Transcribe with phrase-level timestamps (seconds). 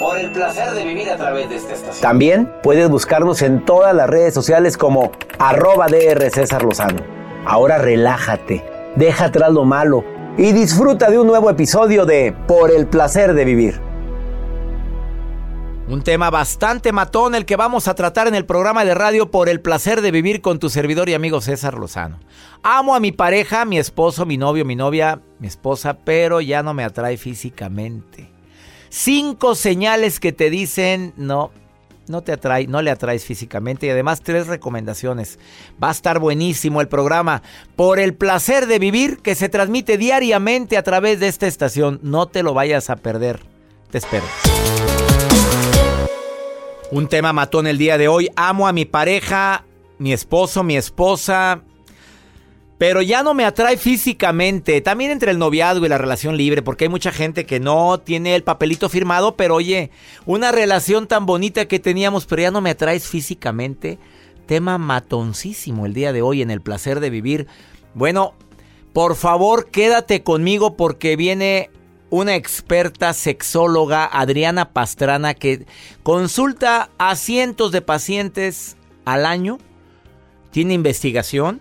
[0.00, 2.00] Por el placer de vivir a través de esta estación.
[2.00, 7.02] También puedes buscarnos en todas las redes sociales como arroba DR César Lozano.
[7.44, 8.64] Ahora relájate,
[8.96, 10.02] deja atrás lo malo
[10.38, 13.78] y disfruta de un nuevo episodio de Por el placer de vivir.
[15.86, 19.50] Un tema bastante matón el que vamos a tratar en el programa de radio Por
[19.50, 22.20] el placer de vivir con tu servidor y amigo César Lozano.
[22.62, 26.72] Amo a mi pareja, mi esposo, mi novio, mi novia, mi esposa, pero ya no
[26.72, 28.39] me atrae físicamente.
[28.90, 31.52] Cinco señales que te dicen no,
[32.08, 35.38] no te atrae, no le atraes físicamente y además tres recomendaciones.
[35.82, 37.40] Va a estar buenísimo el programa
[37.76, 42.00] Por el placer de vivir que se transmite diariamente a través de esta estación.
[42.02, 43.40] No te lo vayas a perder.
[43.92, 44.24] Te espero.
[46.90, 48.28] Un tema matón el día de hoy.
[48.34, 49.64] Amo a mi pareja,
[49.98, 51.62] mi esposo, mi esposa.
[52.80, 54.80] Pero ya no me atrae físicamente.
[54.80, 56.62] También entre el noviazgo y la relación libre.
[56.62, 59.36] Porque hay mucha gente que no tiene el papelito firmado.
[59.36, 59.90] Pero oye,
[60.24, 62.24] una relación tan bonita que teníamos.
[62.24, 63.98] Pero ya no me atraes físicamente.
[64.46, 67.48] Tema matoncísimo el día de hoy en el placer de vivir.
[67.92, 68.32] Bueno,
[68.94, 71.68] por favor quédate conmigo porque viene
[72.08, 75.66] una experta sexóloga, Adriana Pastrana, que
[76.02, 79.58] consulta a cientos de pacientes al año,
[80.50, 81.60] tiene investigación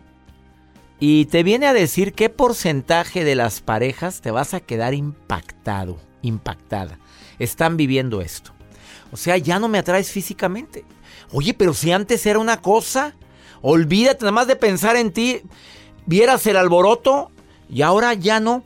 [1.00, 5.98] y te viene a decir qué porcentaje de las parejas te vas a quedar impactado,
[6.22, 7.00] impactada.
[7.40, 8.52] Están viviendo esto.
[9.12, 10.84] O sea, ya no me atraes físicamente.
[11.32, 13.16] Oye, pero si antes era una cosa,
[13.62, 15.42] olvídate nada más de pensar en ti,
[16.06, 17.32] vieras el alboroto
[17.70, 18.64] y ahora ya no.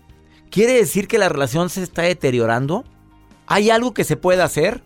[0.50, 2.84] ¿Quiere decir que la relación se está deteriorando?
[3.48, 4.84] ¿Hay algo que se pueda hacer?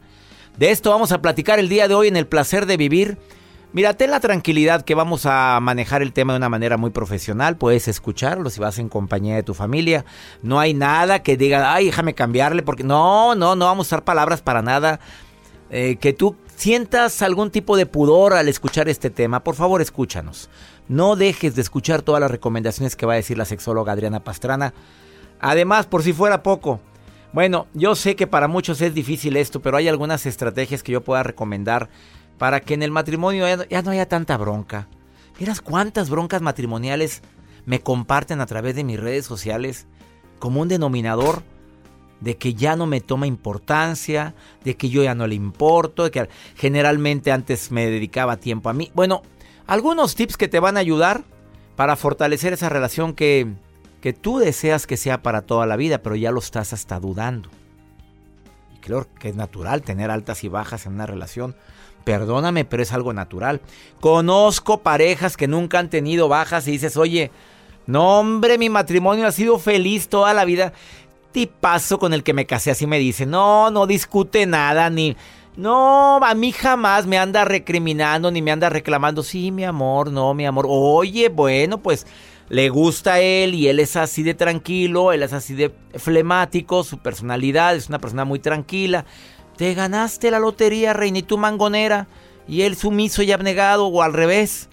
[0.57, 3.17] De esto vamos a platicar el día de hoy en el placer de vivir.
[3.73, 7.57] Mira, ten la tranquilidad que vamos a manejar el tema de una manera muy profesional.
[7.57, 10.05] Puedes escucharlo si vas en compañía de tu familia.
[10.41, 14.03] No hay nada que diga, ay, déjame cambiarle, porque no, no, no vamos a usar
[14.03, 14.99] palabras para nada.
[15.69, 19.43] Eh, que tú sientas algún tipo de pudor al escuchar este tema.
[19.43, 20.49] Por favor, escúchanos.
[20.87, 24.73] No dejes de escuchar todas las recomendaciones que va a decir la sexóloga Adriana Pastrana.
[25.41, 26.79] Además, por si fuera poco,
[27.33, 31.03] bueno, yo sé que para muchos es difícil esto, pero hay algunas estrategias que yo
[31.03, 31.89] pueda recomendar
[32.37, 34.87] para que en el matrimonio ya no haya tanta bronca.
[35.39, 37.21] ¿Miras cuántas broncas matrimoniales
[37.65, 39.87] me comparten a través de mis redes sociales
[40.39, 41.43] como un denominador
[42.21, 44.33] de que ya no me toma importancia,
[44.63, 48.73] de que yo ya no le importo, de que generalmente antes me dedicaba tiempo a
[48.73, 48.91] mí?
[48.93, 49.21] Bueno,
[49.67, 51.23] algunos tips que te van a ayudar
[51.75, 53.55] para fortalecer esa relación que
[54.01, 57.49] que tú deseas que sea para toda la vida, pero ya lo estás hasta dudando.
[58.75, 61.55] Y creo que es natural tener altas y bajas en una relación.
[62.07, 63.59] Perdóname, pero es algo natural.
[63.99, 67.31] Conozco parejas que nunca han tenido bajas y dices, oye,
[67.85, 70.71] no hombre, mi matrimonio ha sido feliz toda la vida.
[71.33, 75.17] Tipazo con el que me casé así me dice, no, no discute nada, ni...
[75.57, 79.21] No, a mí jamás me anda recriminando ni me anda reclamando.
[79.21, 80.65] Sí, mi amor, no, mi amor.
[80.69, 82.07] Oye, bueno, pues
[82.47, 86.85] le gusta a él y él es así de tranquilo, él es así de flemático,
[86.85, 89.03] su personalidad es una persona muy tranquila.
[89.57, 92.07] Te ganaste la lotería, reina, y tú mangonera,
[92.47, 94.69] y él sumiso y abnegado, o al revés.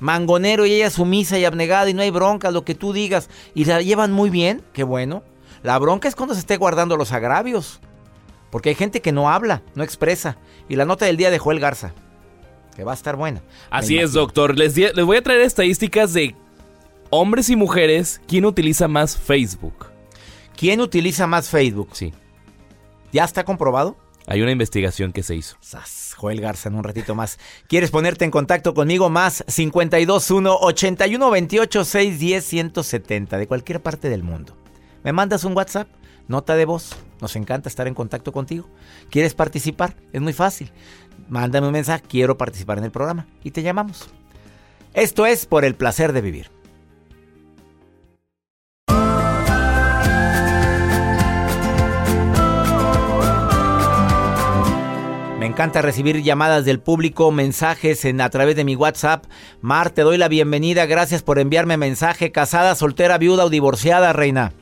[0.00, 3.30] Mangonero y ella sumisa y abnegada, y no hay bronca, lo que tú digas.
[3.54, 5.22] Y la llevan muy bien, qué bueno.
[5.62, 7.80] La bronca es cuando se esté guardando los agravios.
[8.50, 10.36] Porque hay gente que no habla, no expresa.
[10.68, 11.92] Y la nota del día de Joel Garza.
[12.74, 13.42] que va a estar buena.
[13.70, 14.56] Así es, doctor.
[14.56, 16.34] Les, les voy a traer estadísticas de
[17.10, 18.20] hombres y mujeres.
[18.28, 19.86] ¿Quién utiliza más Facebook?
[20.56, 21.88] ¿Quién utiliza más Facebook?
[21.92, 22.12] Sí.
[23.12, 23.96] ¿Ya está comprobado?
[24.26, 25.56] Hay una investigación que se hizo.
[25.60, 27.38] Sas, Joel Garza en un ratito más.
[27.68, 29.08] ¿Quieres ponerte en contacto conmigo?
[29.08, 34.56] Más 521 8128 610 170 de cualquier parte del mundo.
[35.04, 35.88] Me mandas un WhatsApp,
[36.26, 36.96] nota de voz.
[37.20, 38.68] Nos encanta estar en contacto contigo.
[39.10, 39.94] ¿Quieres participar?
[40.12, 40.72] Es muy fácil.
[41.28, 44.08] Mándame un mensaje, quiero participar en el programa y te llamamos.
[44.92, 46.50] Esto es por el placer de vivir.
[55.56, 59.24] Encanta recibir llamadas del público, mensajes en, a través de mi WhatsApp.
[59.62, 60.84] Mar, te doy la bienvenida.
[60.84, 62.30] Gracias por enviarme mensaje.
[62.30, 64.52] ¿Casada, soltera, viuda o divorciada, reina?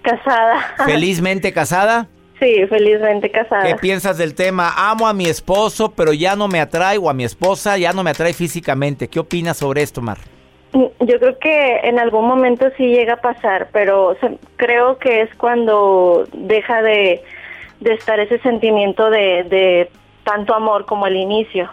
[0.00, 0.76] Casada.
[0.86, 2.08] ¿Felizmente casada?
[2.40, 3.64] Sí, felizmente casada.
[3.64, 4.72] ¿Qué piensas del tema?
[4.74, 8.02] Amo a mi esposo, pero ya no me atrae, o a mi esposa ya no
[8.02, 9.08] me atrae físicamente.
[9.08, 10.16] ¿Qué opinas sobre esto, Mar?
[10.72, 14.16] Yo creo que en algún momento sí llega a pasar, pero
[14.56, 17.22] creo que es cuando deja de,
[17.84, 19.90] estar ese sentimiento de
[20.24, 21.70] tanto amor como el inicio.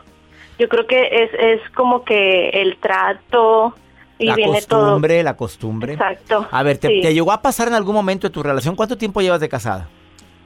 [0.60, 3.74] Yo creo que es, es como que el trato
[4.20, 5.94] y la viene costumbre, la costumbre.
[5.94, 6.48] Exacto.
[6.52, 8.76] A ver, ¿te, llegó a pasar en algún momento de tu relación?
[8.76, 9.88] ¿Cuánto tiempo llevas de casada?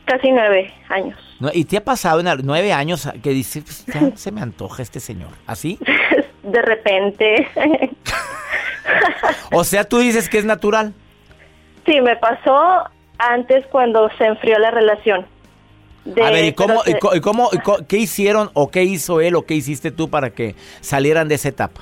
[0.06, 1.20] Casi nueve años.
[1.52, 5.00] ¿Y te ha pasado en nueve años que dices, pues, ya se me antoja este
[5.02, 5.32] señor?
[5.46, 5.78] ¿Así?
[6.44, 7.48] de repente.
[9.52, 10.94] o sea, tú dices que es natural.
[11.86, 12.86] Sí, me pasó
[13.18, 15.26] antes cuando se enfrió la relación
[16.06, 17.50] a ver, ¿y cómo, y, cómo,
[17.88, 21.50] qué hicieron o qué hizo él o qué hiciste tú para que salieran de esa
[21.50, 21.82] etapa?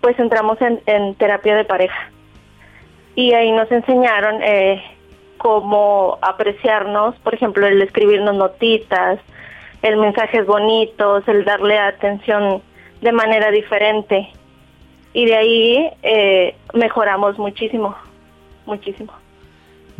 [0.00, 2.10] Pues entramos en, terapia de pareja
[3.14, 4.82] y ahí nos enseñaron eh,
[5.36, 9.18] cómo apreciarnos, por ejemplo, el escribirnos notitas,
[9.82, 12.62] el mensajes bonitos, el darle atención
[13.02, 14.28] de manera diferente.
[15.12, 17.94] Y de ahí eh, mejoramos muchísimo,
[18.64, 19.12] muchísimo.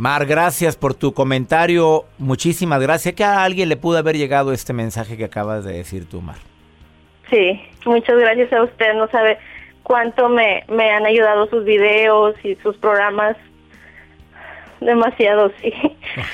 [0.00, 2.06] Mar, gracias por tu comentario.
[2.16, 3.14] Muchísimas gracias.
[3.14, 6.38] Que a alguien le pudo haber llegado este mensaje que acabas de decir tú, Mar.
[7.28, 8.94] Sí, muchas gracias a usted.
[8.94, 9.36] No sabe
[9.82, 13.36] cuánto me, me han ayudado sus videos y sus programas.
[14.80, 15.70] Demasiado, sí.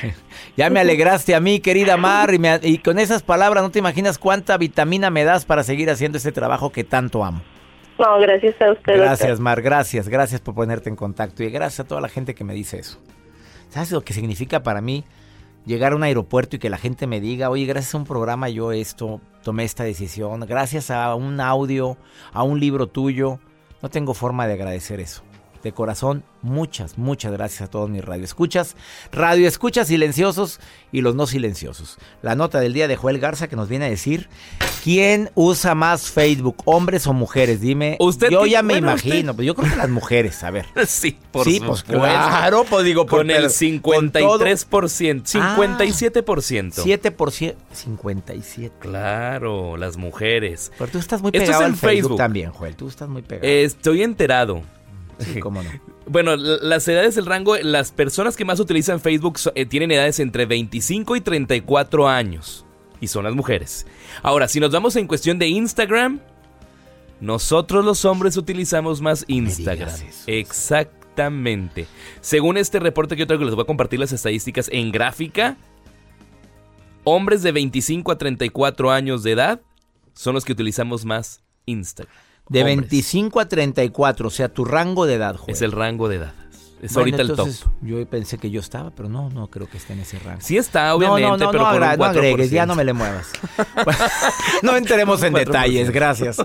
[0.56, 4.16] ya me alegraste a mí, querida Mar, y, y con esas palabras no te imaginas
[4.16, 7.42] cuánta vitamina me das para seguir haciendo este trabajo que tanto amo.
[7.98, 8.96] No, gracias a usted.
[8.96, 12.44] Gracias, Mar, gracias, gracias por ponerte en contacto y gracias a toda la gente que
[12.44, 13.00] me dice eso.
[13.70, 15.04] ¿Sabes lo que significa para mí
[15.64, 18.48] llegar a un aeropuerto y que la gente me diga, oye, gracias a un programa
[18.48, 21.96] yo esto, tomé esta decisión, gracias a un audio,
[22.32, 23.38] a un libro tuyo?
[23.82, 25.22] No tengo forma de agradecer eso
[25.66, 28.76] de corazón, muchas, muchas gracias a todos mis radioescuchas,
[29.12, 30.60] radioescuchas silenciosos
[30.92, 31.98] y los no silenciosos.
[32.22, 34.28] La nota del día de Joel Garza que nos viene a decir
[34.82, 37.60] quién usa más Facebook, hombres o mujeres.
[37.60, 40.66] Dime, ¿Usted yo ya me imagino, pues yo creo que las mujeres, a ver.
[40.86, 44.12] sí, por sí, pues claro, pues digo, con el 53%,
[45.24, 46.72] 57%.
[46.72, 48.76] 7%, 57.
[48.78, 50.70] Claro, las mujeres.
[50.78, 53.46] Pero tú estás muy pegado en Facebook también, Joel, tú estás muy pegado.
[53.48, 54.62] estoy enterado.
[55.40, 55.70] Cómo no.
[56.06, 60.46] Bueno, las edades del rango, las personas que más utilizan Facebook eh, tienen edades entre
[60.46, 62.64] 25 y 34 años.
[63.00, 63.86] Y son las mujeres.
[64.22, 66.20] Ahora, si nos vamos en cuestión de Instagram,
[67.20, 69.94] nosotros los hombres utilizamos más Instagram.
[70.26, 71.86] Exactamente.
[72.20, 75.56] Según este reporte que yo traigo, les voy a compartir las estadísticas en gráfica.
[77.04, 79.60] Hombres de 25 a 34 años de edad
[80.14, 82.25] son los que utilizamos más Instagram.
[82.48, 86.32] De 25 a 34, o sea, tu rango de edad, Es el rango de edad.
[86.82, 87.48] Es ahorita el top.
[87.80, 90.40] Yo pensé que yo estaba, pero no, no creo que esté en ese rango.
[90.42, 93.32] Sí está, obviamente, no, no, no, pero no, agregues, ya no me le muevas.
[94.62, 96.36] no entremos en detalles, gracias.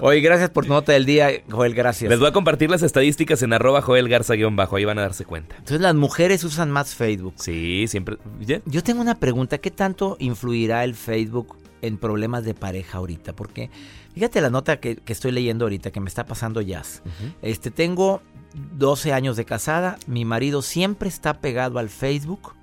[0.00, 2.10] Oye, gracias por tu nota del día, Joel, gracias.
[2.10, 5.56] Les voy a compartir las estadísticas en arroba Joel Garza-bajo, ahí van a darse cuenta.
[5.56, 7.34] Entonces las mujeres usan más Facebook.
[7.36, 8.18] Sí, siempre.
[8.66, 13.34] Yo tengo una pregunta, ¿qué tanto influirá el Facebook en problemas de pareja ahorita?
[13.34, 13.70] Porque
[14.14, 17.02] fíjate la nota que, estoy leyendo ahorita, que me está pasando jazz.
[17.42, 18.22] Este, tengo
[18.54, 22.54] 12 años de casada, mi marido siempre está pegado al Facebook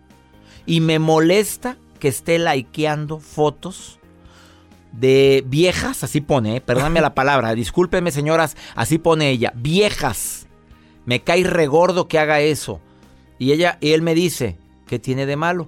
[0.65, 3.99] y me molesta que esté likeando fotos
[4.91, 10.47] de viejas, así pone, eh, perdóname la palabra, discúlpenme señoras, así pone ella, viejas.
[11.05, 12.81] Me cae regordo que haga eso.
[13.39, 15.65] Y ella y él me dice, ¿qué tiene de malo?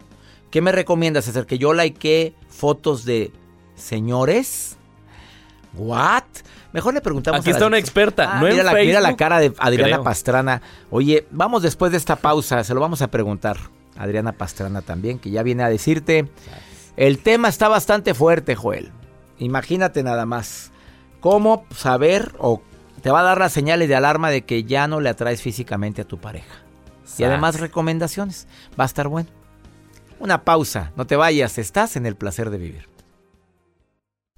[0.51, 1.45] ¿Qué me recomiendas hacer?
[1.45, 3.31] Que yo like fotos de
[3.81, 4.77] señores.
[5.73, 6.23] ¿What?
[6.73, 7.41] Mejor le preguntamos.
[7.41, 8.37] Aquí está una experta.
[8.37, 10.61] Ah, mira, la, cara de Adriana Pastrana.
[10.89, 13.57] Oye, vamos después de esta pausa, se lo vamos a preguntar.
[13.97, 16.29] Adriana Pastrana también, que ya viene a decirte.
[16.95, 18.91] El tema está bastante fuerte, Joel.
[19.37, 20.71] Imagínate nada más.
[21.19, 22.61] ¿Cómo saber o
[23.01, 26.01] te va a dar las señales de alarma de que ya no le atraes físicamente
[26.01, 26.63] a tu pareja?
[27.17, 28.47] Y además recomendaciones.
[28.79, 29.29] Va a estar bueno.
[30.19, 30.91] Una pausa.
[30.95, 31.57] No te vayas.
[31.57, 32.90] Estás en el placer de vivir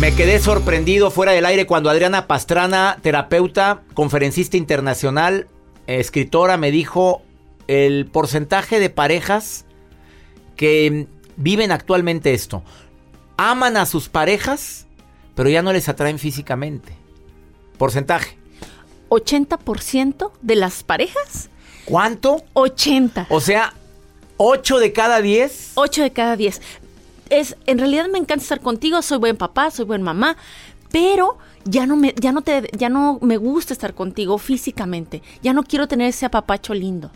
[0.00, 5.46] Me quedé sorprendido fuera del aire cuando Adriana Pastrana, terapeuta, conferencista internacional,
[5.86, 7.20] escritora, me dijo
[7.68, 9.66] el porcentaje de parejas
[10.56, 12.62] que viven actualmente esto.
[13.36, 14.86] Aman a sus parejas,
[15.34, 16.94] pero ya no les atraen físicamente.
[17.76, 18.38] Porcentaje.
[19.10, 21.50] 80% de las parejas.
[21.84, 22.42] ¿Cuánto?
[22.54, 23.26] 80.
[23.28, 23.74] O sea,
[24.38, 25.72] 8 de cada 10.
[25.74, 26.62] 8 de cada 10
[27.30, 30.36] es, en realidad me encanta estar contigo, soy buen papá, soy buen mamá,
[30.90, 35.22] pero ya no me, ya no te, ya no me gusta estar contigo físicamente.
[35.42, 37.10] Ya no quiero tener ese apapacho lindo.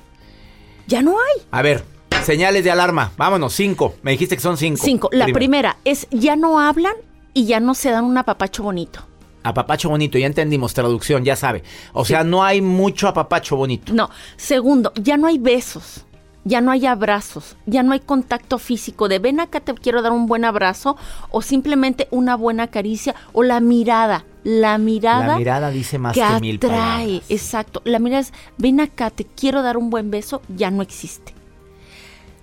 [0.86, 1.42] Ya no hay.
[1.50, 1.84] A ver,
[2.22, 3.12] señales de alarma.
[3.16, 3.96] Vámonos, cinco.
[4.02, 4.82] Me dijiste que son cinco.
[4.82, 5.08] Cinco.
[5.12, 6.94] La primera es ya no hablan
[7.32, 9.00] y ya no se dan un apapacho bonito.
[9.42, 11.64] Apapacho bonito, ya entendimos, traducción, ya sabe.
[11.92, 13.92] O sea, no hay mucho apapacho bonito.
[13.92, 14.08] No.
[14.36, 16.06] Segundo, ya no hay besos
[16.44, 20.12] ya no hay abrazos, ya no hay contacto físico de ven acá te quiero dar
[20.12, 20.96] un buen abrazo
[21.30, 24.24] o simplemente una buena caricia o la mirada.
[24.44, 25.26] La mirada.
[25.26, 27.22] La mirada dice más que, que mil palabras.
[27.30, 27.80] Exacto.
[27.84, 31.34] La mirada es ven acá te quiero dar un buen beso, ya no existe.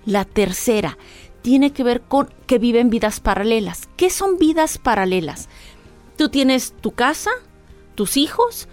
[0.05, 0.97] La tercera
[1.43, 3.87] tiene que ver con que viven vidas paralelas.
[3.97, 5.47] ¿Qué son vidas paralelas?
[6.17, 7.31] Tú tienes tu casa,
[7.95, 8.67] tus hijos,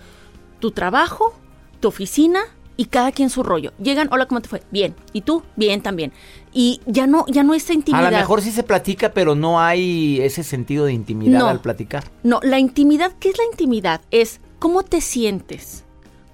[0.59, 1.35] tu trabajo,
[1.81, 2.41] tu oficina,
[2.79, 3.73] y cada quien su rollo.
[3.83, 4.63] Llegan, hola, ¿cómo te fue?
[4.71, 4.95] Bien.
[5.13, 5.43] ¿Y tú?
[5.57, 6.13] Bien también.
[6.53, 8.07] Y ya no, ya no esa intimidad.
[8.07, 12.05] A lo mejor sí se platica, pero no hay ese sentido de intimidad al platicar.
[12.23, 14.01] No, la intimidad, ¿qué es la intimidad?
[14.13, 15.85] Es cómo te sientes,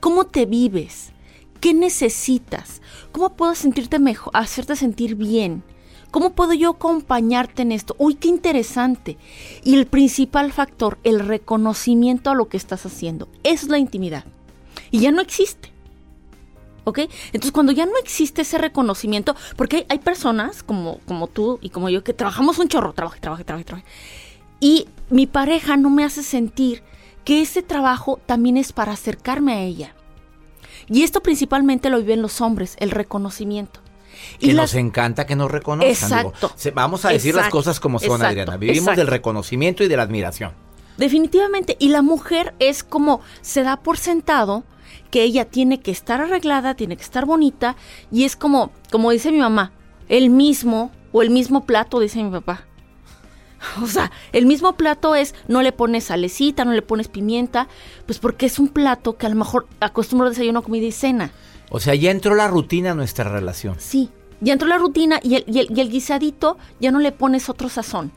[0.00, 1.12] cómo te vives,
[1.60, 5.64] qué necesitas, cómo puedo sentirte mejor, hacerte sentir bien.
[6.10, 7.96] ¿Cómo puedo yo acompañarte en esto?
[7.98, 9.16] Uy, qué interesante.
[9.64, 13.28] Y el principal factor, el reconocimiento a lo que estás haciendo.
[13.42, 14.24] Es la intimidad.
[14.92, 15.73] Y ya no existe.
[16.84, 17.00] ¿Ok?
[17.26, 21.88] Entonces cuando ya no existe ese reconocimiento, porque hay, personas como, como tú y como
[21.88, 23.88] yo que trabajamos un chorro, trabajo, trabajo, trabajo, trabajo,
[24.60, 26.82] y mi pareja no me hace sentir
[27.24, 29.94] que ese trabajo también es para acercarme a ella.
[30.88, 33.80] Y esto principalmente lo viven los hombres, el reconocimiento.
[34.38, 36.26] Y que nos encanta que nos reconozcan.
[36.26, 36.52] Exacto.
[36.74, 38.56] vamos a decir las cosas como son, Adriana.
[38.56, 40.52] Vivimos del reconocimiento y de la admiración.
[40.96, 41.76] Definitivamente.
[41.78, 44.64] Y la mujer es como se da por sentado
[45.10, 47.76] que ella tiene que estar arreglada, tiene que estar bonita
[48.10, 49.72] y es como, como dice mi mamá,
[50.08, 52.64] el mismo o el mismo plato, dice mi papá.
[53.82, 57.68] O sea, el mismo plato es, no le pones salecita, no le pones pimienta,
[58.06, 61.30] pues porque es un plato que a lo mejor acostumbro desayuno, comida y cena.
[61.70, 63.76] O sea, ya entró la rutina a nuestra relación.
[63.78, 64.10] Sí,
[64.40, 67.48] ya entró la rutina y el, y el, y el guisadito ya no le pones
[67.48, 68.12] otro sazón.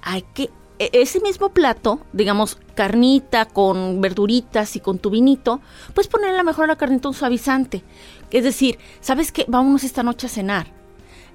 [0.00, 0.50] Hay que
[0.92, 5.60] ese mismo plato, digamos, carnita con verduritas y con tu vinito,
[5.94, 7.84] puedes ponerle a lo mejor la carnita un suavizante.
[8.30, 9.44] Es decir, ¿sabes qué?
[9.48, 10.66] Vámonos esta noche a cenar.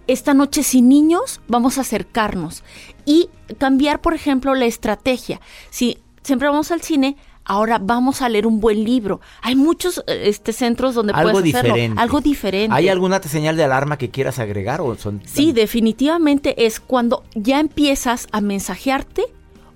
[0.08, 2.64] Esta noche sin niños vamos a acercarnos
[3.06, 5.42] y cambiar, por ejemplo, la estrategia.
[5.70, 9.22] Si siempre vamos al cine, ahora vamos a leer un buen libro.
[9.42, 11.74] Hay muchos eh, este, centros donde algo puedes hacerlo.
[11.74, 12.02] Diferente.
[12.02, 12.76] Algo diferente.
[12.76, 14.82] ¿Hay alguna señal de alarma que quieras agregar?
[14.82, 19.24] O son sí, definitivamente es cuando ya empiezas a mensajearte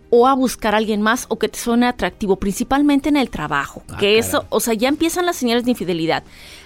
[0.10, 3.82] o a buscar a alguien más o que te suene atractivo, principalmente en el trabajo.
[3.90, 6.24] Ah, que eso, o sea, ya empiezan las señales de infidelidad.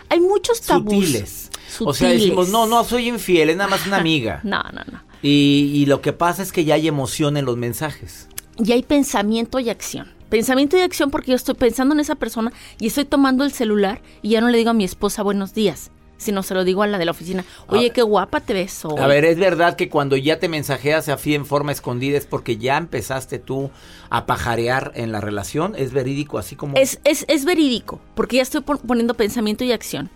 [0.10, 1.06] Hay muchos tabús.
[1.06, 1.52] Sutiles.
[1.80, 4.42] O sea, decimos, no, no soy infiel, es nada más una amiga.
[4.44, 5.06] no, no, no.
[5.22, 8.28] Y, y, lo que pasa es que ya hay emoción en los mensajes.
[8.64, 10.15] Y hay pensamiento y acción.
[10.30, 14.02] Pensamiento y acción porque yo estoy pensando en esa persona y estoy tomando el celular
[14.22, 16.88] y ya no le digo a mi esposa buenos días, sino se lo digo a
[16.88, 17.46] la de la oficina.
[17.68, 17.94] Oye, Ah.
[17.94, 19.00] qué guapa te ves hoy.
[19.00, 22.58] A ver, ¿es verdad que cuando ya te mensajeas así en forma escondida es porque
[22.58, 23.70] ya empezaste tú
[24.10, 25.74] a pajarear en la relación?
[25.78, 26.76] ¿Es verídico así como...?
[26.76, 30.10] Es, es, es verídico, porque ya estoy pon- poniendo pensamiento y acción.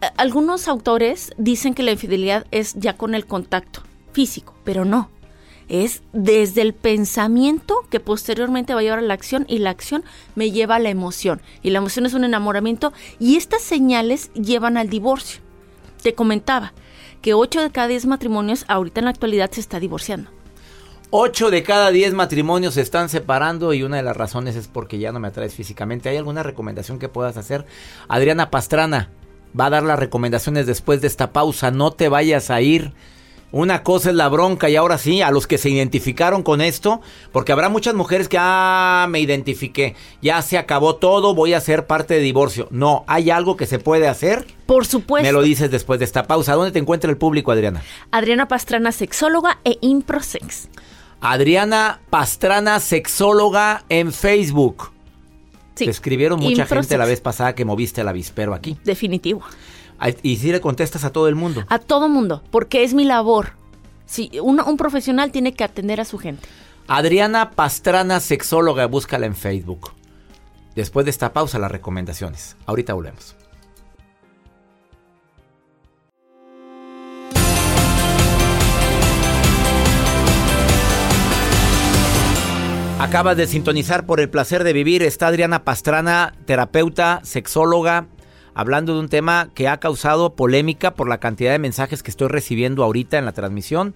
[0.00, 3.82] A- Algunos autores dicen que la infidelidad es ya con el contacto
[4.12, 5.10] físico, pero no.
[5.68, 10.04] Es desde el pensamiento que posteriormente va a llevar a la acción y la acción
[10.34, 11.40] me lleva a la emoción.
[11.62, 15.40] Y la emoción es un enamoramiento y estas señales llevan al divorcio.
[16.02, 16.72] Te comentaba
[17.20, 20.30] que 8 de cada 10 matrimonios ahorita en la actualidad se está divorciando.
[21.14, 24.98] Ocho de cada diez matrimonios se están separando y una de las razones es porque
[24.98, 26.08] ya no me atraes físicamente.
[26.08, 27.66] ¿Hay alguna recomendación que puedas hacer?
[28.08, 29.10] Adriana Pastrana
[29.58, 31.70] va a dar las recomendaciones después de esta pausa.
[31.70, 32.94] No te vayas a ir.
[33.52, 37.02] Una cosa es la bronca y ahora sí, a los que se identificaron con esto,
[37.32, 41.86] porque habrá muchas mujeres que, ah, me identifiqué, ya se acabó todo, voy a ser
[41.86, 42.66] parte de divorcio.
[42.70, 44.46] No, hay algo que se puede hacer.
[44.64, 45.26] Por supuesto.
[45.26, 46.54] Me lo dices después de esta pausa.
[46.54, 47.82] ¿Dónde te encuentra el público, Adriana?
[48.10, 50.68] Adriana Pastrana, sexóloga e improsex.
[51.20, 54.90] Adriana Pastrana, sexóloga en Facebook.
[55.74, 55.84] Sí.
[55.84, 56.86] Te escribieron mucha Improsex.
[56.88, 58.78] gente la vez pasada que moviste el avispero aquí.
[58.84, 59.42] Definitivo.
[60.22, 61.64] Y si le contestas a todo el mundo.
[61.68, 63.52] A todo mundo, porque es mi labor.
[64.06, 66.46] Sí, un, un profesional tiene que atender a su gente.
[66.88, 69.92] Adriana Pastrana, sexóloga, búscala en Facebook.
[70.74, 72.56] Después de esta pausa, las recomendaciones.
[72.66, 73.36] Ahorita volvemos.
[82.98, 85.02] Acabas de sintonizar por el placer de vivir.
[85.02, 88.06] Está Adriana Pastrana, terapeuta, sexóloga,
[88.54, 92.28] hablando de un tema que ha causado polémica por la cantidad de mensajes que estoy
[92.28, 93.94] recibiendo ahorita en la transmisión.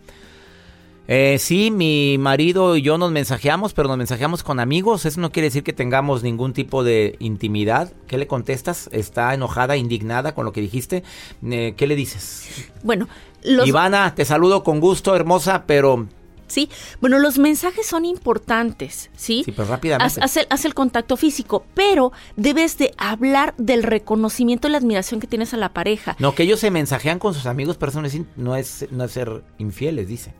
[1.08, 5.06] Eh, sí, mi marido y yo nos mensajeamos, pero nos mensajeamos con amigos.
[5.06, 7.92] Eso no quiere decir que tengamos ningún tipo de intimidad.
[8.08, 8.88] ¿Qué le contestas?
[8.92, 11.04] ¿Está enojada, indignada con lo que dijiste?
[11.44, 12.48] Eh, ¿Qué le dices?
[12.82, 13.08] Bueno,
[13.44, 16.08] los, Ivana, te saludo con gusto, hermosa, pero
[16.48, 16.68] sí,
[17.00, 19.42] bueno, los mensajes son importantes, ¿sí?
[19.44, 20.20] Sí, pero rápidamente.
[20.20, 24.78] Haz, haz el, haz el contacto físico, pero debes de hablar del reconocimiento y la
[24.78, 26.16] admiración que tienes a la pareja.
[26.18, 29.42] no, que ellos se mensajean con sus amigos, pero eso no es, no es, ser
[29.58, 30.34] infieles, dice.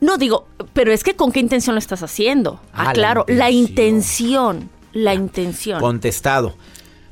[0.00, 2.60] No digo, pero es que con qué intención lo estás haciendo.
[2.72, 4.56] Ah, Ah, la claro, la intención.
[4.56, 5.80] intención, la intención.
[5.80, 6.54] Contestado.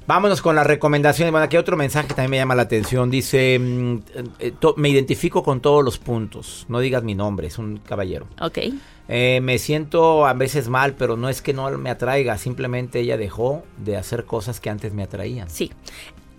[0.06, 1.32] Vámonos con las recomendaciones.
[1.32, 3.10] Bueno, aquí hay otro mensaje que también me llama la atención.
[3.10, 3.96] Dice, mm,
[4.38, 6.66] eh, me identifico con todos los puntos.
[6.68, 8.26] No digas mi nombre, es un caballero.
[8.40, 8.58] Ok.
[9.08, 12.36] Eh, me siento a veces mal, pero no es que no me atraiga.
[12.36, 15.48] Simplemente ella dejó de hacer cosas que antes me atraían.
[15.48, 15.72] Sí.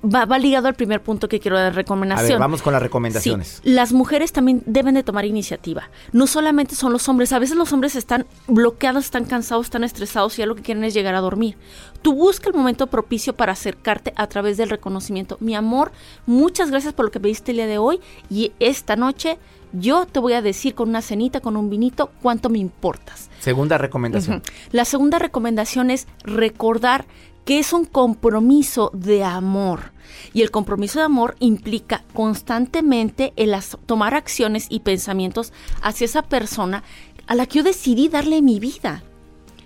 [0.06, 2.30] Va, va ligado al primer punto que quiero dar A recomendación.
[2.30, 3.62] ver, vamos con las recomendaciones.
[3.63, 5.89] Sí, las mujeres también deben de tomar iniciativa.
[6.12, 10.38] No solamente son los hombres, a veces los hombres están bloqueados, están cansados, están estresados
[10.38, 11.58] y ya lo que quieren es llegar a dormir.
[12.02, 15.38] Tú busca el momento propicio para acercarte a través del reconocimiento.
[15.39, 15.91] Mi amor,
[16.26, 19.39] muchas gracias por lo que pediste el día de hoy y esta noche
[19.74, 23.30] yo te voy a decir con una cenita, con un vinito, cuánto me importas.
[23.39, 24.41] Segunda recomendación.
[24.72, 27.06] La segunda recomendación es recordar
[27.45, 29.91] que es un compromiso de amor.
[30.34, 33.55] Y el compromiso de amor implica constantemente el
[33.86, 36.84] tomar acciones y pensamientos hacia esa persona
[37.27, 39.03] a la que yo decidí darle mi vida.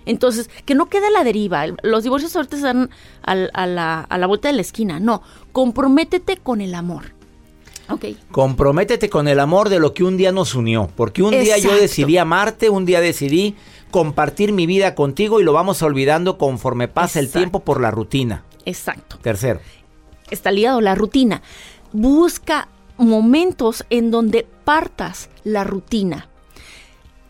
[0.06, 1.64] Entonces, que no quede a la deriva.
[1.82, 2.56] Los divorcios ahorita
[3.22, 4.98] al- a, la, a la vuelta de la esquina.
[4.98, 7.12] No, comprométete con el amor.
[7.88, 8.06] Ok.
[8.30, 10.88] Comprométete con el amor de lo que un día nos unió.
[10.96, 13.56] Porque un día yo decidí amarte, un día decidí
[13.90, 18.44] compartir mi vida contigo y lo vamos olvidando conforme pasa el tiempo por la rutina.
[18.64, 19.18] Exacto.
[19.22, 19.60] Tercero.
[20.30, 21.42] está ligado la rutina.
[21.92, 26.28] Busca momentos en donde partas la rutina.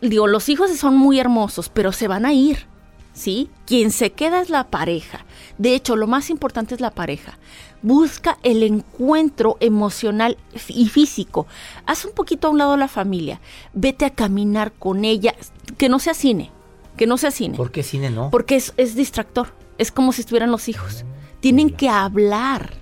[0.01, 2.67] Digo, los hijos son muy hermosos, pero se van a ir,
[3.13, 3.49] ¿sí?
[3.65, 5.25] Quien se queda es la pareja.
[5.57, 7.37] De hecho, lo más importante es la pareja.
[7.81, 11.47] Busca el encuentro emocional y físico.
[11.85, 13.41] Haz un poquito a un lado la familia.
[13.73, 15.35] Vete a caminar con ella.
[15.77, 16.51] Que no sea cine.
[16.97, 17.57] Que no sea cine.
[17.57, 18.29] ¿Por qué cine no?
[18.29, 19.53] Porque es, es distractor.
[19.77, 21.05] Es como si estuvieran los hijos.
[21.39, 22.80] Tienen que hablar.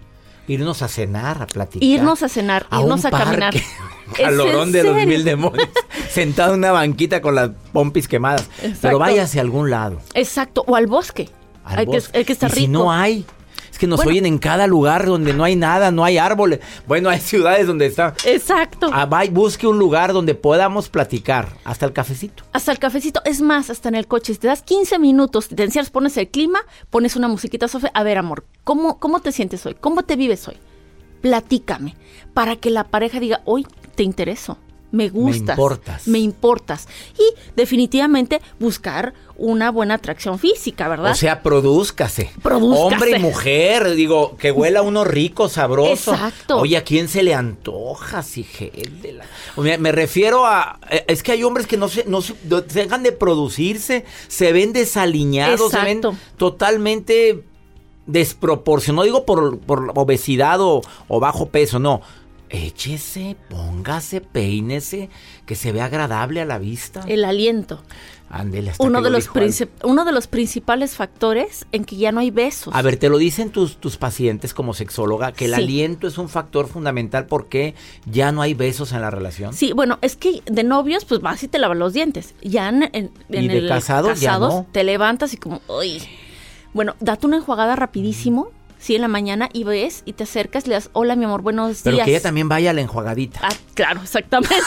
[0.50, 1.88] Irnos a cenar, a platicar.
[1.88, 3.54] Irnos a cenar, A irnos un a caminar.
[3.54, 3.66] parque.
[4.14, 5.70] ¿Es Calorón de los mil demonios.
[6.10, 8.50] Sentado en una banquita con las pompis quemadas.
[8.82, 10.02] Pero váyase a algún lado.
[10.16, 11.30] Exacto, o al bosque.
[11.64, 12.12] al Hay bosque.
[12.14, 12.62] que, el que está y rico.
[12.62, 13.26] si no hay.
[13.80, 14.12] Que nos Bueno.
[14.12, 16.60] oyen en cada lugar donde no hay nada, no hay árboles.
[16.86, 18.14] Bueno, hay ciudades donde está.
[18.26, 18.90] Exacto.
[18.94, 21.48] Ah, va y busque un lugar donde podamos platicar.
[21.64, 22.44] Hasta el cafecito.
[22.52, 23.22] Hasta el cafecito.
[23.24, 24.34] Es más, hasta en el coche.
[24.34, 27.92] Si te das 15 minutos, te encierras, pones el clima, pones una musiquita, Sofía.
[27.94, 29.76] A ver, amor, ¿cómo, ¿cómo te sientes hoy?
[29.80, 30.58] ¿Cómo te vives hoy?
[31.22, 31.96] Platícame.
[32.34, 33.66] Para que la pareja diga, hoy
[33.96, 34.58] te intereso.
[34.92, 35.50] me gustas.
[35.58, 36.08] importas.
[36.08, 36.88] Me importas.
[37.18, 37.24] Y
[37.56, 41.12] definitivamente buscar una buena atracción física, ¿verdad?
[41.12, 42.30] O sea, produzcase.
[42.44, 42.82] Produzcase.
[42.96, 46.12] Hombre y mujer, digo, que huela uno rico, sabroso.
[46.14, 46.58] Exacto.
[46.60, 48.44] Oye, ¿a quién se le antoja, si
[49.02, 49.26] de la...
[49.56, 50.80] O me, me refiero a...
[50.92, 52.36] eh, Es que hay hombres que no se, no se,
[52.74, 56.02] dejan de producirse, se ven desaliñados, se ven
[56.38, 57.44] totalmente
[58.06, 59.00] desproporcionados.
[59.00, 62.02] No digo por, por obesidad o, o bajo peso, no.
[62.52, 65.10] Échese, póngase, peínese,
[65.46, 67.04] que se vea agradable a la vista.
[67.08, 67.84] el aliento.
[68.32, 69.30] Ándele, hasta Uno de, lo los
[69.84, 72.74] uno de los principales factores en que ya no hay besos.
[72.76, 75.62] A ver, te lo dicen tus, tus pacientes como sexóloga, que el Sí.
[75.62, 77.74] aliento es un factor fundamental porque
[78.06, 79.54] ya no hay besos en la relación.
[79.54, 82.36] Sí, bueno, es que de novios, pues vas y te lavas los dientes.
[82.44, 84.68] Ya en, en- Y en de el casados, ya no.
[84.72, 86.02] te levantas y como, uy.
[86.72, 90.76] Bueno, date una enjuagada rapidísimo, sí, en la mañana y ves y te acercas le
[90.76, 92.06] das, hola mi amor, buenos Pero días.
[92.06, 93.40] que ella también vaya a la enjuagadita.
[93.42, 94.54] Ah, claro, exactamente.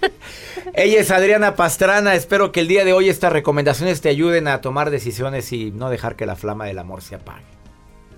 [0.74, 2.14] Ella es Adriana Pastrana.
[2.14, 5.90] Espero que el día de hoy estas recomendaciones te ayuden a tomar decisiones y no
[5.90, 7.44] dejar que la flama del amor se apague.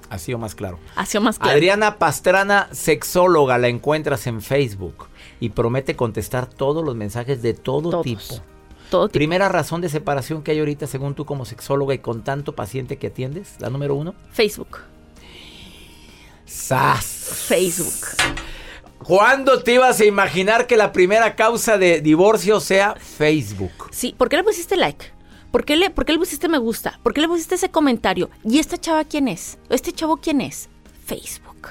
[0.08, 0.78] Así o más claro.
[0.96, 1.52] Así o más claro.
[1.52, 5.06] Adriana Pastrana, sexóloga, la encuentras en Facebook
[5.38, 8.04] y promete contestar todos los mensajes de todo Todos.
[8.04, 8.20] tipo.
[8.90, 9.12] Todo tipo.
[9.12, 12.96] Primera razón de separación que hay ahorita según tú como sexóloga y con tanto paciente
[12.96, 14.14] que atiendes, la número uno.
[14.32, 14.78] Facebook.
[16.44, 17.04] ¡Sas!
[17.46, 18.08] Facebook.
[19.04, 23.72] ¿Cuándo te ibas a imaginar que la primera causa de divorcio sea Facebook?
[23.90, 25.06] Sí, ¿por qué le pusiste like?
[25.50, 27.00] ¿Por qué, le, ¿Por qué le pusiste me gusta?
[27.02, 28.30] ¿Por qué le pusiste ese comentario?
[28.44, 29.58] ¿Y esta chava quién es?
[29.68, 30.68] ¿Este chavo quién es?
[31.06, 31.70] Facebook.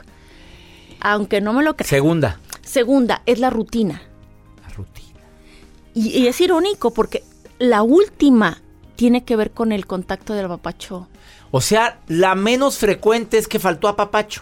[1.00, 1.89] Aunque no me lo creas.
[1.89, 4.02] Segunda, Segunda, es la rutina.
[4.62, 5.20] la rutina.
[5.94, 7.24] Y, y es irónico porque
[7.58, 8.62] la última
[8.96, 11.08] tiene que ver con el contacto del papacho.
[11.52, 14.42] O sea, la menos frecuente es que faltó a papacho.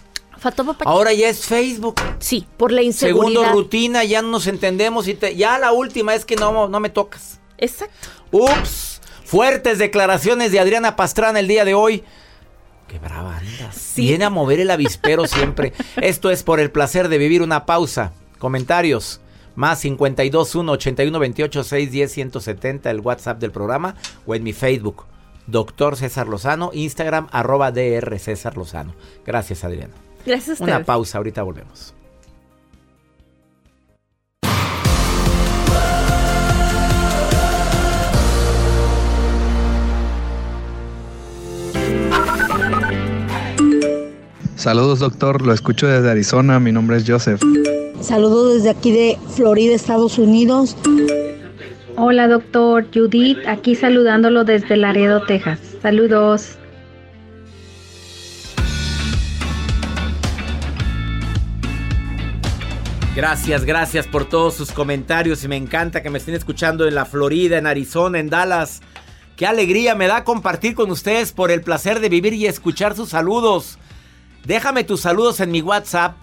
[0.86, 1.96] Ahora ya es Facebook.
[2.20, 3.52] Sí, por la Segundo, inseguridad.
[3.54, 6.90] rutina, ya no nos entendemos y te- ya la última es que no, no me
[6.90, 7.40] tocas.
[7.58, 8.08] Exacto.
[8.32, 9.02] Ups.
[9.26, 12.04] Fuertes declaraciones de Adriana Pastrana el día de hoy.
[12.88, 13.76] Qué brava andas.
[13.76, 14.04] Sí.
[14.04, 15.74] Viene a mover el avispero siempre.
[16.02, 18.14] Esto es por el placer de vivir una pausa.
[18.40, 19.20] Comentarios.
[19.56, 23.96] Más 521 81 28 610 170 el WhatsApp del programa
[24.26, 25.06] o en mi Facebook.
[25.48, 28.94] Doctor César Lozano, Instagram arroba DR César Lozano.
[29.26, 29.94] Gracias Adriana.
[30.28, 31.94] Gracias a Una pausa, ahorita volvemos.
[44.58, 47.42] Saludos doctor, lo escucho desde Arizona, mi nombre es Joseph.
[48.02, 50.76] Saludos desde aquí de Florida, Estados Unidos.
[51.96, 55.62] Hola doctor Judith, aquí saludándolo desde Laredo, Texas.
[55.82, 56.58] Saludos.
[63.18, 67.04] Gracias, gracias por todos sus comentarios y me encanta que me estén escuchando en la
[67.04, 68.82] Florida, en Arizona, en Dallas.
[69.36, 73.10] Qué alegría me da compartir con ustedes por el placer de vivir y escuchar sus
[73.10, 73.80] saludos.
[74.46, 76.16] Déjame tus saludos en mi WhatsApp.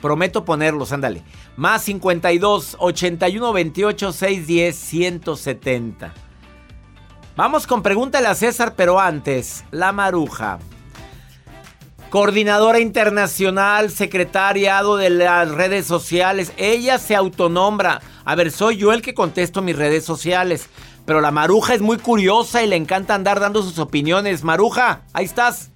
[0.00, 1.22] Prometo ponerlos, ándale.
[1.56, 6.14] Más 52 81 28 610 170.
[7.36, 10.60] Vamos con pregúntale a César, pero antes, la maruja.
[12.12, 16.52] Coordinadora internacional, secretariado de las redes sociales.
[16.58, 18.02] Ella se autonombra.
[18.26, 20.68] A ver, soy yo el que contesto mis redes sociales.
[21.06, 24.44] Pero la Maruja es muy curiosa y le encanta andar dando sus opiniones.
[24.44, 25.70] Maruja, ahí estás.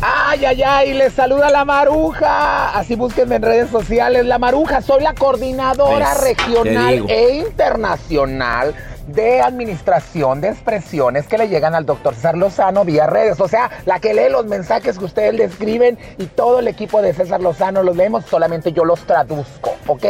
[0.00, 2.70] Ay, ay, ay, les saluda la Maruja.
[2.70, 4.24] Así búsquenme en redes sociales.
[4.24, 8.74] La Maruja, soy la coordinadora regional e internacional
[9.06, 13.40] de administración de expresiones que le llegan al doctor César Lozano vía redes.
[13.40, 17.00] O sea, la que lee los mensajes que ustedes le escriben y todo el equipo
[17.02, 20.04] de César Lozano los leemos, solamente yo los traduzco, ¿ok?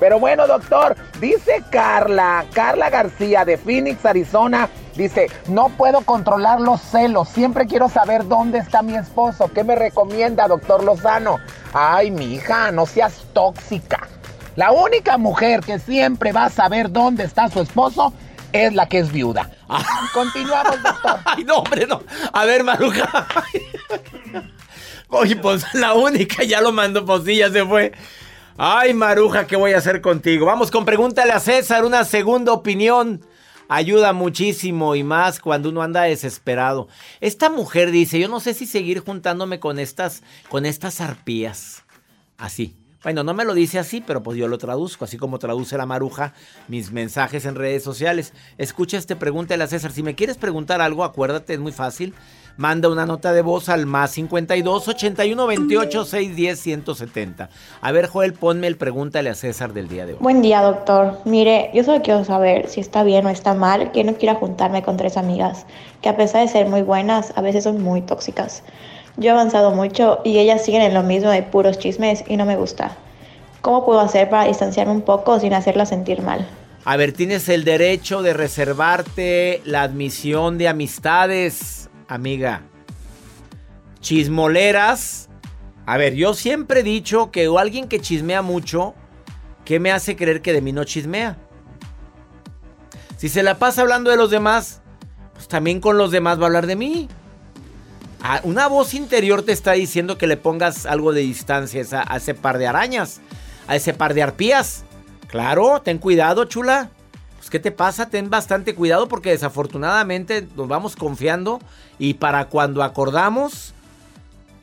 [0.00, 4.68] Pero bueno, doctor, dice Carla, Carla García de Phoenix, Arizona.
[4.96, 9.48] Dice, no puedo controlar los celos, siempre quiero saber dónde está mi esposo.
[9.54, 11.38] ¿Qué me recomienda, doctor Lozano?
[11.72, 14.08] Ay, mi hija, no seas tóxica.
[14.56, 18.12] La única mujer que siempre va a saber dónde está su esposo
[18.52, 19.50] es la que es viuda.
[20.12, 21.20] Continuamos, doctor.
[21.24, 22.02] Ay, no, hombre, no.
[22.32, 23.26] A ver, Maruja.
[25.08, 27.92] Oye, pues la única ya lo mandó, pues sí, ya se fue.
[28.56, 30.44] Ay, Maruja, ¿qué voy a hacer contigo?
[30.44, 33.24] Vamos con pregúntale a César, una segunda opinión.
[33.68, 36.88] Ayuda muchísimo y más cuando uno anda desesperado.
[37.20, 41.84] Esta mujer dice, yo no sé si seguir juntándome con estas, con estas arpías.
[42.38, 42.74] Así.
[43.04, 45.86] Bueno, no me lo dice así, pero pues yo lo traduzco, así como traduce la
[45.86, 46.32] maruja
[46.66, 48.32] mis mensajes en redes sociales.
[48.58, 49.92] Escucha este pregúntale a César.
[49.92, 52.12] Si me quieres preguntar algo, acuérdate, es muy fácil.
[52.56, 57.50] manda una nota de voz al más 52 81 28 610 170.
[57.80, 60.18] A ver, Joel, ponme el pregúntale a César del día de hoy.
[60.20, 61.20] Buen día, doctor.
[61.24, 64.82] Mire, yo solo quiero saber si está bien o está mal que no quiera juntarme
[64.82, 65.66] con tres amigas,
[66.02, 68.64] que a pesar de ser muy buenas, a veces son muy tóxicas.
[69.18, 72.46] Yo he avanzado mucho y ellas siguen en lo mismo de puros chismes y no
[72.46, 72.96] me gusta.
[73.60, 76.48] ¿Cómo puedo hacer para distanciarme un poco sin hacerlas sentir mal?
[76.84, 82.62] A ver, tienes el derecho de reservarte la admisión de amistades, amiga.
[84.00, 85.28] Chismoleras.
[85.84, 88.94] A ver, yo siempre he dicho que alguien que chismea mucho,
[89.64, 91.36] ¿qué me hace creer que de mí no chismea?
[93.16, 94.80] Si se la pasa hablando de los demás,
[95.34, 97.08] pues también con los demás va a hablar de mí.
[98.22, 102.34] Ah, una voz interior te está diciendo que le pongas algo de distancia a, ese
[102.34, 103.20] par de arañas,
[103.66, 104.84] a ese par de arpías.
[105.28, 106.90] Claro, ten cuidado, chula.
[107.36, 108.10] Pues, ¿qué te pasa?
[108.10, 111.60] Ten bastante cuidado porque desafortunadamente nos vamos confiando
[111.98, 113.72] y para cuando acordamos,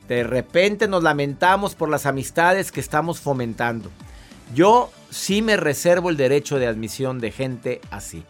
[0.08, 3.90] de repente nos lamentamos por las amistades que estamos fomentando.
[4.54, 8.24] Yo sí me reservo el derecho de admisión de gente así.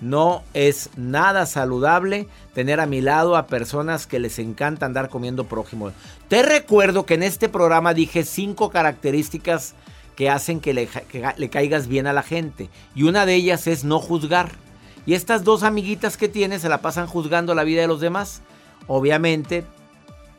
[0.00, 5.44] No es nada saludable tener a mi lado a personas que les encanta andar comiendo
[5.44, 5.92] prójimo.
[6.28, 9.74] Te recuerdo que en este programa dije cinco características
[10.16, 10.88] que hacen que le,
[11.48, 12.68] caigas bien a la gente.
[12.94, 14.52] Y una de ellas es no juzgar.
[15.06, 18.42] Y estas dos amiguitas que tienes se la pasan juzgando la vida de los demás.
[18.86, 19.64] Obviamente,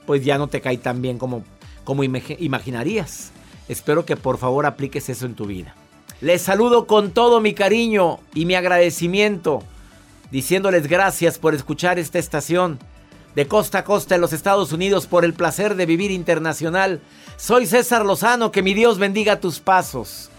[0.05, 1.43] pues ya no te cae tan bien como,
[1.83, 3.31] como imaginarías.
[3.67, 5.75] Espero que por favor apliques eso en tu vida.
[6.21, 9.63] Les saludo con todo mi cariño y mi agradecimiento,
[10.31, 12.79] diciéndoles gracias por escuchar esta estación
[13.35, 17.01] de costa a costa en los Estados Unidos por el placer de vivir internacional.
[17.35, 20.29] Soy César Lozano, que mi Dios bendiga tus pasos.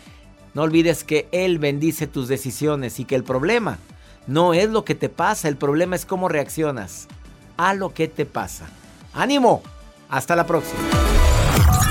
[0.54, 3.78] No olvides que Él bendice tus decisiones y que el problema
[4.26, 7.06] no es lo que te pasa, el problema es cómo reaccionas
[7.58, 8.66] a lo que te pasa.
[9.12, 9.62] ¡Ánimo!
[10.08, 11.05] Hasta la próxima.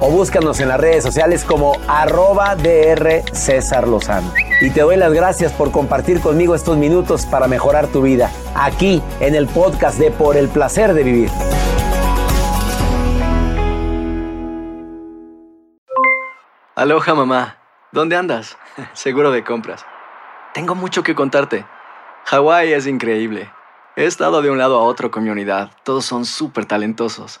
[0.00, 4.32] o búscanos en las redes sociales como arroba DR César Lozano.
[4.60, 9.02] Y te doy las gracias por compartir conmigo estos minutos para mejorar tu vida, aquí
[9.20, 11.30] en el podcast de Por el Placer de Vivir.
[16.74, 17.56] Aloha mamá,
[17.90, 18.58] ¿dónde andas?
[18.92, 19.84] Seguro de compras.
[20.52, 21.64] Tengo mucho que contarte.
[22.26, 23.50] Hawái es increíble.
[23.94, 25.70] He estado de un lado a otro con mi unidad.
[25.84, 27.40] Todos son súper talentosos.